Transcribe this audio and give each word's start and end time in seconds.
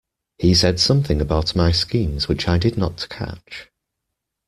He 0.39 0.55
said 0.55 0.79
something 0.79 1.21
about 1.21 1.55
my 1.55 1.71
schemes 1.71 2.27
which 2.27 2.47
I 2.47 2.57
did 2.57 2.75
not 2.75 3.05
catch. 3.09 3.69